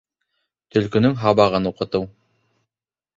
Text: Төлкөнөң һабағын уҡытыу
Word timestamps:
Төлкөнөң 0.77 1.13
һабағын 1.23 1.71
уҡытыу 1.73 2.09